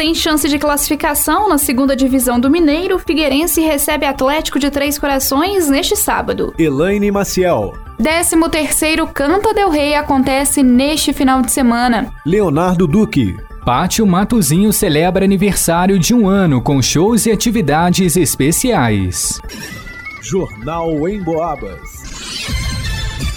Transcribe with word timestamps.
Sem 0.00 0.14
chance 0.14 0.48
de 0.48 0.58
classificação 0.58 1.46
na 1.46 1.58
segunda 1.58 1.94
divisão 1.94 2.40
do 2.40 2.48
Mineiro, 2.48 2.98
Figueirense 2.98 3.60
recebe 3.60 4.06
Atlético 4.06 4.58
de 4.58 4.70
Três 4.70 4.98
Corações 4.98 5.68
neste 5.68 5.94
sábado. 5.94 6.54
Elaine 6.58 7.10
Maciel. 7.10 7.74
13º 8.00 9.06
Canta 9.12 9.52
Del 9.52 9.68
Rey 9.68 9.94
acontece 9.94 10.62
neste 10.62 11.12
final 11.12 11.42
de 11.42 11.52
semana. 11.52 12.10
Leonardo 12.24 12.86
Duque. 12.86 13.36
Pátio 13.62 14.06
Matozinho 14.06 14.72
celebra 14.72 15.26
aniversário 15.26 15.98
de 15.98 16.14
um 16.14 16.26
ano 16.26 16.62
com 16.62 16.80
shows 16.80 17.26
e 17.26 17.30
atividades 17.30 18.16
especiais. 18.16 19.38
Jornal 20.22 21.06
em 21.10 21.22
Boabas. 21.22 22.09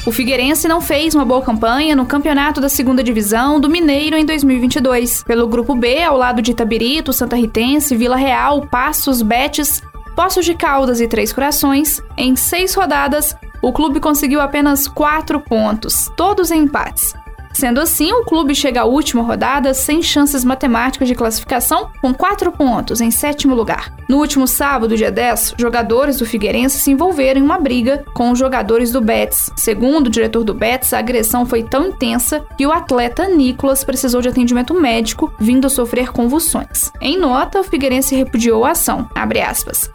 O 0.05 0.11
Figueirense 0.11 0.67
não 0.67 0.81
fez 0.81 1.15
uma 1.15 1.23
boa 1.23 1.41
campanha 1.41 1.95
no 1.95 2.05
campeonato 2.05 2.59
da 2.59 2.67
segunda 2.67 3.03
divisão 3.03 3.59
do 3.59 3.69
Mineiro 3.69 4.17
em 4.17 4.25
2022. 4.25 5.23
Pelo 5.23 5.47
grupo 5.47 5.75
B, 5.75 6.03
ao 6.03 6.17
lado 6.17 6.41
de 6.41 6.51
Itabirito, 6.51 7.13
Santa 7.13 7.35
Ritense, 7.35 7.95
Vila 7.95 8.17
Real, 8.17 8.67
Passos, 8.67 9.21
Betis, 9.21 9.81
Poços 10.15 10.45
de 10.45 10.53
Caldas 10.53 11.01
e 11.01 11.07
Três 11.07 11.33
Corações, 11.33 12.01
em 12.17 12.35
seis 12.35 12.75
rodadas, 12.75 13.35
o 13.61 13.71
clube 13.71 13.99
conseguiu 13.99 14.41
apenas 14.41 14.87
quatro 14.87 15.39
pontos, 15.39 16.11
todos 16.15 16.51
em 16.51 16.63
empates. 16.63 17.15
Sendo 17.53 17.79
assim, 17.79 18.11
o 18.11 18.25
clube 18.25 18.55
chega 18.55 18.81
à 18.81 18.85
última 18.85 19.21
rodada 19.21 19.73
sem 19.73 20.01
chances 20.01 20.43
matemáticas 20.43 21.07
de 21.07 21.15
classificação, 21.15 21.91
com 22.01 22.13
quatro 22.13 22.51
pontos 22.51 22.99
em 22.99 23.11
sétimo 23.11 23.53
lugar. 23.55 23.93
No 24.09 24.17
último 24.17 24.47
sábado, 24.47 24.97
dia 24.97 25.11
10, 25.11 25.55
jogadores 25.57 26.17
do 26.17 26.25
Figueirense 26.25 26.79
se 26.79 26.91
envolveram 26.91 27.39
em 27.39 27.43
uma 27.43 27.59
briga 27.59 28.03
com 28.13 28.31
os 28.31 28.39
jogadores 28.39 28.91
do 28.91 28.99
Betis. 28.99 29.49
Segundo 29.55 30.07
o 30.07 30.09
diretor 30.09 30.43
do 30.43 30.53
Betis, 30.53 30.93
a 30.93 30.99
agressão 30.99 31.45
foi 31.45 31.63
tão 31.63 31.87
intensa 31.87 32.43
que 32.57 32.65
o 32.65 32.71
atleta 32.71 33.27
Nicolas 33.27 33.83
precisou 33.83 34.21
de 34.21 34.29
atendimento 34.29 34.73
médico, 34.73 35.33
vindo 35.39 35.67
a 35.67 35.69
sofrer 35.69 36.11
convulsões. 36.11 36.91
Em 36.99 37.17
nota, 37.17 37.61
o 37.61 37.63
Figueirense 37.63 38.15
repudiou 38.15 38.65
a 38.65 38.71
ação. 38.71 39.07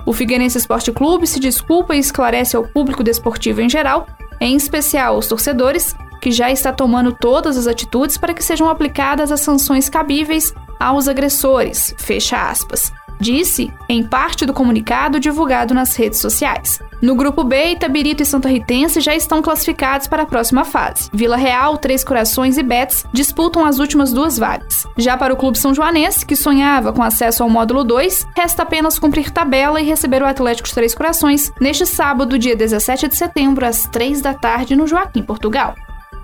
O 0.07 0.13
Figueirense 0.13 0.59
Esporte 0.59 0.93
Clube 0.93 1.27
se 1.27 1.41
desculpa 1.41 1.95
e 1.95 1.99
esclarece 1.99 2.57
ao 2.57 2.65
público 2.65 3.03
desportivo 3.03 3.61
em 3.61 3.69
geral, 3.69 4.07
em 4.41 4.57
especial 4.57 5.17
aos 5.17 5.27
torcedores, 5.27 5.95
que 6.29 6.33
já 6.33 6.51
está 6.51 6.71
tomando 6.71 7.11
todas 7.11 7.57
as 7.57 7.67
atitudes 7.67 8.19
para 8.19 8.35
que 8.35 8.45
sejam 8.45 8.69
aplicadas 8.69 9.33
as 9.33 9.41
sanções 9.41 9.89
cabíveis 9.89 10.53
aos 10.79 11.09
agressores. 11.09 11.95
Fecha 11.97 12.51
aspas. 12.51 12.93
Disse 13.19 13.73
em 13.89 14.07
parte 14.07 14.45
do 14.45 14.53
comunicado 14.53 15.19
divulgado 15.19 15.73
nas 15.73 15.97
redes 15.97 16.21
sociais. 16.21 16.81
No 17.01 17.15
grupo 17.15 17.43
B, 17.43 17.73
Itabirito 17.73 18.23
e 18.23 18.27
Santa 18.27 18.49
Ritense 18.49 19.01
já 19.01 19.17
estão 19.17 19.41
classificados 19.41 20.07
para 20.07 20.25
a 20.25 20.27
próxima 20.27 20.67
fase. 20.67 21.09
Vila 21.15 21.37
Real, 21.37 21.79
Três 21.79 22.05
Corações 22.05 22.59
e 22.59 22.63
Betis 22.63 23.07
disputam 23.11 23.65
as 23.65 23.79
últimas 23.79 24.13
duas 24.13 24.37
vagas. 24.37 24.87
Já 24.99 25.17
para 25.17 25.33
o 25.33 25.37
Clube 25.37 25.59
São 25.59 25.75
Joanense, 25.75 26.27
que 26.27 26.37
sonhava 26.37 26.93
com 26.93 27.03
acesso 27.03 27.43
ao 27.43 27.49
módulo 27.49 27.85
2, 27.85 28.27
resta 28.37 28.65
apenas 28.65 28.99
cumprir 28.99 29.31
tabela 29.31 29.81
e 29.81 29.85
receber 29.85 30.23
o 30.23 30.27
Atlético 30.27 30.69
Três 30.69 30.95
Corações 30.95 31.51
neste 31.59 31.87
sábado, 31.87 32.39
dia 32.39 32.55
17 32.55 33.09
de 33.09 33.17
setembro, 33.17 33.65
às 33.65 33.85
3 33.85 34.21
da 34.21 34.35
tarde, 34.35 34.77
no 34.77 34.87
Joaquim, 34.87 35.23
Portugal. 35.23 35.75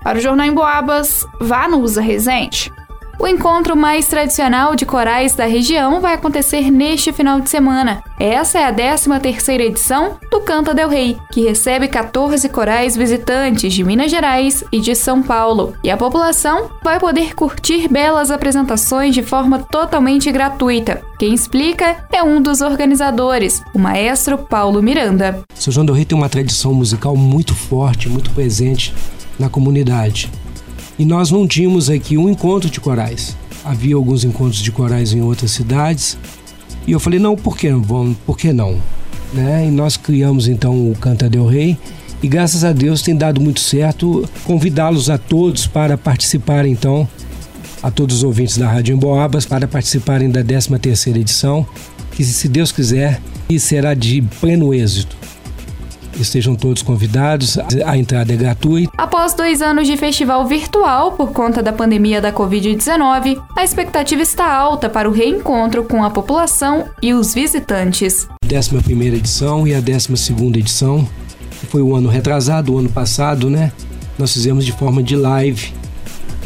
Para 0.05 0.19
o 0.19 0.21
Jornal 0.21 0.45
em 0.45 0.53
Boabas, 0.53 1.25
vá 1.41 1.67
no 1.67 1.79
Usa 1.79 1.99
Resente. 1.99 2.71
O 3.19 3.25
encontro 3.25 3.75
mais 3.75 4.07
tradicional 4.07 4.75
de 4.75 4.85
corais 4.85 5.33
da 5.33 5.45
região 5.45 5.99
vai 5.99 6.13
acontecer 6.13 6.69
neste 6.69 7.11
final 7.11 7.41
de 7.41 7.49
semana. 7.49 8.03
Essa 8.19 8.59
é 8.59 8.65
a 8.65 8.71
13ª 8.71 9.59
edição 9.61 10.19
do 10.29 10.41
Canta 10.41 10.75
Del 10.75 10.89
Rey, 10.89 11.17
que 11.31 11.41
recebe 11.41 11.87
14 11.87 12.47
corais 12.49 12.95
visitantes 12.95 13.73
de 13.73 13.83
Minas 13.83 14.11
Gerais 14.11 14.63
e 14.71 14.79
de 14.79 14.93
São 14.93 15.23
Paulo. 15.23 15.73
E 15.83 15.89
a 15.89 15.97
população 15.97 16.69
vai 16.83 16.99
poder 16.99 17.33
curtir 17.33 17.87
belas 17.87 18.29
apresentações 18.29 19.15
de 19.15 19.23
forma 19.23 19.57
totalmente 19.57 20.31
gratuita. 20.31 21.01
Quem 21.17 21.33
explica 21.33 22.05
é 22.11 22.21
um 22.21 22.39
dos 22.39 22.61
organizadores, 22.61 23.63
o 23.73 23.79
maestro 23.79 24.37
Paulo 24.37 24.83
Miranda. 24.83 25.41
São 25.55 25.73
João 25.73 25.83
Del 25.83 25.95
Rey 25.95 26.05
tem 26.05 26.15
uma 26.15 26.29
tradição 26.29 26.75
musical 26.75 27.15
muito 27.15 27.55
forte, 27.55 28.07
muito 28.07 28.29
presente 28.29 28.93
na 29.39 29.49
comunidade. 29.49 30.29
E 30.97 31.05
nós 31.05 31.29
não 31.31 31.47
tínhamos 31.47 31.89
aqui 31.89 32.17
um 32.17 32.29
encontro 32.29 32.69
de 32.69 32.79
corais. 32.79 33.35
Havia 33.63 33.95
alguns 33.95 34.23
encontros 34.23 34.61
de 34.61 34.71
corais 34.71 35.13
em 35.13 35.21
outras 35.21 35.51
cidades. 35.51 36.17
E 36.87 36.91
eu 36.91 36.99
falei, 36.99 37.19
não, 37.19 37.35
por 37.35 37.57
que, 37.57 37.69
vamos, 37.71 38.15
por 38.25 38.37
que 38.37 38.53
não? 38.53 38.79
Né? 39.33 39.67
E 39.67 39.71
nós 39.71 39.97
criamos 39.97 40.47
então 40.47 40.91
o 40.91 40.95
Canta 40.95 41.29
Del 41.29 41.45
Rei. 41.45 41.77
E 42.23 42.27
graças 42.27 42.63
a 42.63 42.71
Deus 42.71 43.01
tem 43.01 43.15
dado 43.15 43.41
muito 43.41 43.59
certo. 43.59 44.27
Convidá-los 44.45 45.09
a 45.09 45.17
todos 45.17 45.67
para 45.67 45.97
participar 45.97 46.65
então, 46.65 47.07
a 47.83 47.91
todos 47.91 48.17
os 48.17 48.23
ouvintes 48.23 48.57
da 48.57 48.67
Rádio 48.71 48.95
Emboabas, 48.95 49.45
para 49.45 49.67
participarem 49.67 50.29
da 50.29 50.43
13 50.43 50.79
terceira 50.79 51.19
edição, 51.19 51.67
que 52.11 52.23
se 52.23 52.47
Deus 52.47 52.71
quiser, 52.71 53.21
será 53.59 53.93
de 53.93 54.21
pleno 54.39 54.73
êxito. 54.73 55.15
Estejam 56.19 56.55
todos 56.55 56.81
convidados, 56.81 57.57
a 57.85 57.97
entrada 57.97 58.33
é 58.33 58.35
gratuita. 58.35 58.91
Após 58.97 59.33
dois 59.33 59.61
anos 59.61 59.85
de 59.85 59.97
festival 59.97 60.45
virtual 60.47 61.11
por 61.11 61.31
conta 61.31 61.61
da 61.61 61.73
pandemia 61.73 62.21
da 62.21 62.31
Covid-19, 62.31 63.41
a 63.55 63.63
expectativa 63.63 64.21
está 64.21 64.53
alta 64.53 64.89
para 64.89 65.09
o 65.09 65.11
reencontro 65.11 65.83
com 65.83 66.03
a 66.03 66.09
população 66.09 66.85
e 67.01 67.13
os 67.13 67.33
visitantes. 67.33 68.27
11 68.45 68.83
primeira 68.83 69.15
edição 69.15 69.67
e 69.67 69.73
a 69.73 69.81
12 69.81 70.15
segunda 70.17 70.57
edição, 70.57 71.07
foi 71.69 71.81
o 71.81 71.95
ano 71.95 72.07
retrasado, 72.07 72.73
o 72.73 72.77
ano 72.77 72.89
passado, 72.89 73.49
né? 73.49 73.71
Nós 74.17 74.31
fizemos 74.31 74.65
de 74.65 74.71
forma 74.71 75.03
de 75.03 75.15
live 75.15 75.73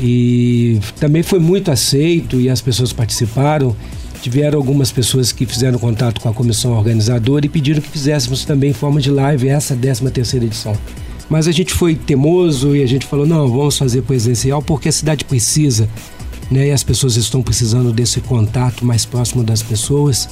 e 0.02 0.80
também 1.00 1.22
foi 1.22 1.40
muito 1.40 1.70
aceito 1.70 2.40
e 2.40 2.50
as 2.50 2.62
pessoas 2.62 2.92
participaram. 2.94 3.76
Tiveram 4.22 4.58
algumas 4.58 4.92
pessoas 4.92 5.32
que 5.32 5.46
fizeram 5.46 5.80
contato 5.80 6.20
com 6.20 6.30
a 6.30 6.34
comissão 6.34 6.74
organizadora 6.74 7.46
e 7.46 7.50
pediram 7.50 7.82
que 7.82 7.90
fizéssemos 7.90 8.44
também 8.44 8.72
em 8.72 8.74
forma 8.74 9.00
de 9.00 9.10
live 9.10 9.48
essa 9.48 9.76
13 9.76 10.10
terceira 10.12 10.46
edição. 10.46 10.76
Mas 11.30 11.48
a 11.48 11.52
gente 11.52 11.74
foi 11.74 11.96
temoso 11.96 12.76
e 12.76 12.82
a 12.82 12.88
gente 12.88 13.06
falou, 13.06 13.26
não, 13.26 13.48
vamos 13.48 13.78
fazer 13.78 14.02
presencial 14.02 14.62
porque 14.62 14.90
a 14.90 14.92
cidade 14.92 15.24
precisa, 15.24 15.88
né? 16.50 16.68
E 16.68 16.72
as 16.72 16.84
pessoas 16.84 17.16
estão 17.16 17.42
precisando 17.42 17.94
desse 17.94 18.20
contato 18.20 18.84
mais 18.84 19.06
próximo 19.06 19.44
das 19.44 19.62
pessoas 19.62 20.28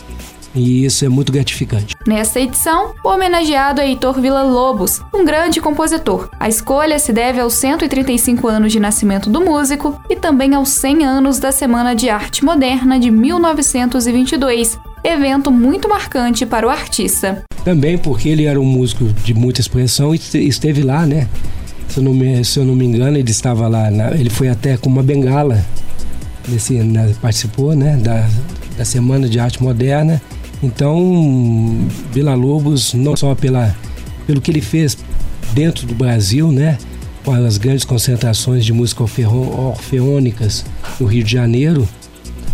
e 0.57 0.85
isso 0.85 1.06
é 1.06 1.09
muito 1.09 1.31
gratificante. 1.31 1.95
Nesta 2.06 2.40
edição, 2.40 2.94
o 3.03 3.09
homenageado 3.09 3.79
é 3.79 3.88
Heitor 3.88 4.19
Villa-Lobos, 4.19 5.01
um 5.13 5.23
grande 5.23 5.62
compositor. 5.62 6.29
A 6.40 6.50
escolha 6.50 6.97
se 7.00 7.13
deve 7.13 7.40
aos 7.40 7.53
135 7.53 8.47
anos 8.47 8.72
de 8.72 8.79
nascimento 8.79 9.29
do 9.29 9.41
músico 9.41 10.00
e 10.09 10.16
também 10.16 10.53
aos 10.56 10.69
100 10.69 11.06
anos 11.06 11.40
da 11.40 11.51
Semana 11.51 11.95
de 11.95 12.09
Arte 12.09 12.44
Moderna 12.44 13.00
de 13.00 13.12
1922, 13.12 14.79
evento 15.03 15.51
muito 15.51 15.88
marcante 15.88 16.45
para 16.45 16.66
o 16.66 16.69
artista. 16.69 17.44
Também 17.63 17.97
porque 17.97 18.29
ele 18.29 18.45
era 18.45 18.59
um 18.59 18.66
músico 18.66 19.06
de 19.06 19.34
muita 19.34 19.62
expressão 19.62 20.16
e 20.16 20.18
esteve 20.47 20.81
lá, 20.81 21.06
né? 21.06 21.28
Se 21.88 22.00
eu 22.00 22.03
não 22.03 22.13
me, 22.13 22.44
se 22.44 22.59
eu 22.59 22.66
não 22.66 22.75
me 22.75 22.85
engano, 22.85 23.18
ele 23.18 23.31
estava 23.31 23.68
lá, 23.68 23.89
na, 23.89 24.12
ele 24.12 24.29
foi 24.29 24.50
até 24.50 24.75
com 24.78 24.89
uma 24.89 25.03
bengala, 25.03 25.63
nesse, 26.47 26.74
na, 26.84 27.09
participou, 27.22 27.75
né, 27.75 27.95
da, 27.97 28.28
da 28.78 28.84
Semana 28.84 29.29
de 29.29 29.39
Arte 29.39 29.62
Moderna 29.62 30.22
então, 30.62 31.88
Vila 32.12 32.34
Lobos, 32.34 32.94
não 32.94 33.16
só 33.16 33.35
pela, 33.35 33.75
pelo 34.25 34.41
que 34.41 34.51
ele 34.51 34.62
fez 34.62 34.97
dentro 35.54 35.86
do 35.86 35.94
Brasil, 35.94 36.51
né, 36.51 36.77
com 37.24 37.33
as 37.33 37.57
grandes 37.57 37.86
concentrações 37.86 38.65
de 38.65 38.74
música 38.74 39.04
orfeônicas 39.04 40.65
no 41.00 41.06
Rio 41.06 41.24
de 41.24 41.31
Janeiro, 41.31 41.88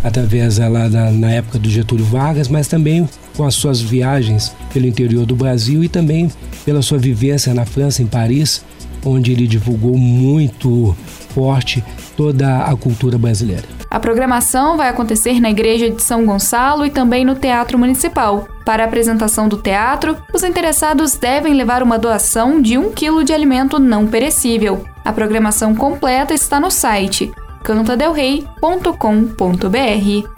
através 0.03 0.57
lá 0.57 0.89
da, 0.89 1.11
na 1.11 1.31
época 1.31 1.57
do 1.57 1.69
Getúlio 1.69 2.05
Vargas, 2.05 2.47
mas 2.47 2.67
também 2.67 3.07
com 3.37 3.45
as 3.45 3.55
suas 3.55 3.79
viagens 3.79 4.53
pelo 4.73 4.85
interior 4.85 5.25
do 5.25 5.35
Brasil 5.35 5.83
e 5.83 5.89
também 5.89 6.29
pela 6.65 6.81
sua 6.81 6.97
vivência 6.97 7.53
na 7.53 7.65
França, 7.65 8.01
em 8.01 8.07
Paris, 8.07 8.63
onde 9.05 9.31
ele 9.31 9.47
divulgou 9.47 9.97
muito 9.97 10.95
forte 11.33 11.83
toda 12.15 12.65
a 12.65 12.75
cultura 12.75 13.17
brasileira. 13.17 13.82
A 13.93 13.99
programação 13.99 14.75
vai 14.75 14.89
acontecer 14.89 15.39
na 15.39 15.51
Igreja 15.51 15.87
de 15.87 16.01
São 16.01 16.25
Gonçalo 16.25 16.83
e 16.83 16.89
também 16.89 17.23
no 17.23 17.35
Teatro 17.35 17.77
Municipal. 17.77 18.47
Para 18.65 18.83
a 18.83 18.87
apresentação 18.87 19.47
do 19.47 19.57
teatro, 19.57 20.17
os 20.33 20.41
interessados 20.41 21.15
devem 21.15 21.53
levar 21.53 21.83
uma 21.83 21.99
doação 21.99 22.59
de 22.59 22.75
um 22.75 22.91
quilo 22.91 23.23
de 23.23 23.31
alimento 23.31 23.77
não 23.77 24.07
perecível. 24.07 24.83
A 25.05 25.13
programação 25.13 25.75
completa 25.75 26.33
está 26.33 26.59
no 26.59 26.71
site 26.71 27.31
cantadelrei.com.br. 27.63 30.29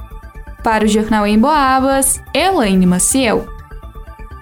Para 0.61 0.83
o 0.83 0.87
Jornal 0.87 1.25
em 1.25 1.39
Boabas, 1.39 2.21
Elaine 2.33 2.85
Maciel. 2.85 3.54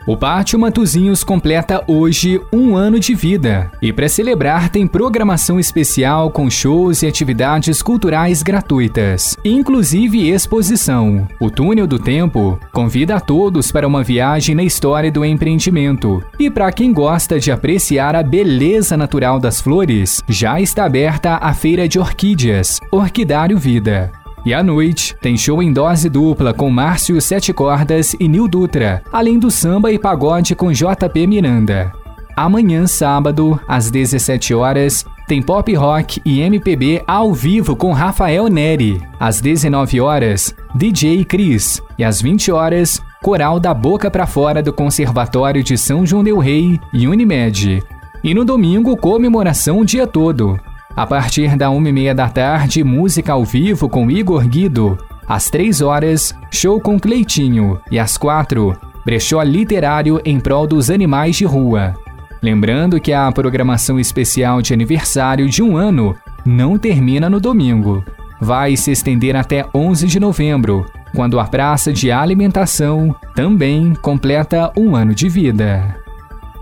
O 0.05 0.17
Pátio 0.17 0.59
Matuzinhos 0.59 1.23
completa 1.23 1.81
hoje 1.87 2.41
um 2.51 2.75
ano 2.75 2.99
de 2.99 3.15
vida 3.15 3.71
e, 3.81 3.93
para 3.93 4.09
celebrar, 4.09 4.67
tem 4.67 4.85
programação 4.85 5.57
especial 5.57 6.29
com 6.29 6.49
shows 6.49 7.01
e 7.01 7.07
atividades 7.07 7.81
culturais 7.81 8.43
gratuitas, 8.43 9.37
inclusive 9.45 10.29
exposição. 10.29 11.25
O 11.39 11.49
Túnel 11.49 11.87
do 11.87 11.97
Tempo 11.97 12.59
convida 12.73 13.15
a 13.15 13.19
todos 13.21 13.71
para 13.71 13.87
uma 13.87 14.03
viagem 14.03 14.53
na 14.53 14.63
história 14.63 15.09
do 15.09 15.23
empreendimento. 15.23 16.21
E 16.37 16.49
para 16.49 16.69
quem 16.73 16.91
gosta 16.91 17.39
de 17.39 17.49
apreciar 17.49 18.13
a 18.13 18.21
beleza 18.21 18.97
natural 18.97 19.39
das 19.39 19.61
flores, 19.61 20.21
já 20.27 20.59
está 20.59 20.83
aberta 20.83 21.37
a 21.37 21.53
Feira 21.53 21.87
de 21.87 21.97
Orquídeas, 21.97 22.81
Orquidário 22.91 23.57
Vida. 23.57 24.11
E 24.45 24.53
à 24.53 24.61
noite, 24.61 25.15
tem 25.21 25.37
show 25.37 25.63
em 25.63 25.71
dose 25.71 26.09
dupla 26.09 26.53
com 26.53 26.69
Márcio 26.69 27.21
Sete 27.21 27.53
Cordas 27.53 28.13
e 28.19 28.27
Nil 28.27 28.47
Dutra, 28.47 29.01
além 29.11 29.39
do 29.39 29.49
samba 29.49 29.91
e 29.91 29.97
pagode 29.97 30.53
com 30.53 30.71
JP 30.71 31.27
Miranda. 31.27 31.93
Amanhã, 32.35 32.85
sábado, 32.85 33.59
às 33.67 33.89
17 33.89 34.53
horas, 34.53 35.05
tem 35.27 35.41
pop 35.41 35.73
rock 35.73 36.21
e 36.25 36.41
MPB 36.41 37.03
ao 37.07 37.33
vivo 37.33 37.75
com 37.75 37.93
Rafael 37.93 38.47
Neri. 38.47 39.01
Às 39.19 39.39
19 39.39 40.01
horas, 40.01 40.53
DJ 40.75 41.23
Cris. 41.23 41.81
E 41.97 42.03
às 42.03 42.21
20 42.21 42.51
horas, 42.51 43.01
Coral 43.21 43.59
da 43.59 43.73
Boca 43.73 44.11
para 44.11 44.27
Fora 44.27 44.61
do 44.61 44.73
Conservatório 44.73 45.63
de 45.63 45.77
São 45.77 46.05
João 46.05 46.23
Del 46.23 46.39
Rei 46.39 46.77
e 46.91 47.07
Unimed. 47.07 47.81
E 48.21 48.33
no 48.33 48.43
domingo, 48.43 48.97
comemoração 48.97 49.79
o 49.79 49.85
dia 49.85 50.05
todo. 50.05 50.59
A 50.95 51.07
partir 51.07 51.57
da 51.57 51.71
uma 51.71 51.89
e 51.89 51.91
meia 51.91 52.13
da 52.13 52.29
tarde, 52.29 52.83
música 52.83 53.33
ao 53.33 53.43
vivo 53.43 53.89
com 53.89 54.11
Igor 54.11 54.47
Guido. 54.47 54.97
Às 55.27 55.49
três 55.49 55.81
horas, 55.81 56.35
show 56.51 56.79
com 56.79 56.99
Cleitinho. 56.99 57.81
E 57.89 57.97
às 57.97 58.15
quatro, 58.15 58.77
brechó 59.03 59.41
literário 59.41 60.21
em 60.23 60.39
prol 60.39 60.67
dos 60.67 60.91
animais 60.91 61.35
de 61.35 61.45
rua. 61.45 61.95
Lembrando 62.43 62.99
que 62.99 63.11
a 63.11 63.31
programação 63.31 63.99
especial 63.99 64.61
de 64.61 64.73
aniversário 64.73 65.49
de 65.49 65.63
um 65.63 65.75
ano 65.77 66.15
não 66.45 66.77
termina 66.77 67.27
no 67.27 67.39
domingo. 67.39 68.03
Vai 68.39 68.75
se 68.75 68.91
estender 68.91 69.35
até 69.35 69.65
11 69.73 70.05
de 70.05 70.19
novembro, 70.19 70.85
quando 71.15 71.39
a 71.39 71.45
praça 71.45 71.91
de 71.91 72.11
alimentação 72.11 73.15
também 73.33 73.93
completa 73.95 74.71
um 74.77 74.95
ano 74.95 75.15
de 75.15 75.27
vida. 75.27 75.95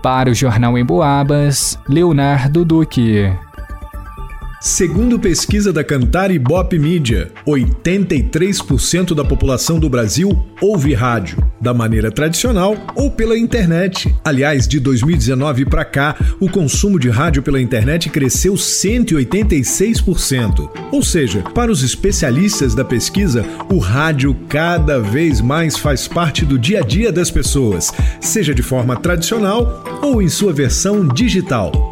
Para 0.02 0.30
o 0.30 0.34
Jornal 0.34 0.78
em 0.78 0.84
Boabas, 0.84 1.78
Leonardo 1.88 2.64
Duque. 2.64 3.30
Segundo 4.62 5.18
pesquisa 5.18 5.72
da 5.72 5.82
Cantar 5.82 6.30
e 6.30 6.38
Bop 6.38 6.78
Media, 6.78 7.32
83% 7.44 9.12
da 9.12 9.24
população 9.24 9.76
do 9.76 9.90
Brasil 9.90 10.40
ouve 10.60 10.94
rádio, 10.94 11.44
da 11.60 11.74
maneira 11.74 12.12
tradicional 12.12 12.76
ou 12.94 13.10
pela 13.10 13.36
internet. 13.36 14.14
Aliás, 14.24 14.68
de 14.68 14.78
2019 14.78 15.64
para 15.64 15.84
cá, 15.84 16.14
o 16.38 16.48
consumo 16.48 16.96
de 16.96 17.10
rádio 17.10 17.42
pela 17.42 17.60
internet 17.60 18.08
cresceu 18.08 18.54
186%. 18.54 20.70
Ou 20.92 21.02
seja, 21.02 21.42
para 21.52 21.72
os 21.72 21.82
especialistas 21.82 22.72
da 22.72 22.84
pesquisa, 22.84 23.44
o 23.68 23.78
rádio 23.78 24.32
cada 24.48 25.00
vez 25.00 25.40
mais 25.40 25.76
faz 25.76 26.06
parte 26.06 26.44
do 26.44 26.56
dia 26.56 26.78
a 26.78 26.82
dia 26.82 27.10
das 27.10 27.32
pessoas, 27.32 27.92
seja 28.20 28.54
de 28.54 28.62
forma 28.62 28.94
tradicional 28.94 29.82
ou 30.00 30.22
em 30.22 30.28
sua 30.28 30.52
versão 30.52 31.08
digital. 31.08 31.91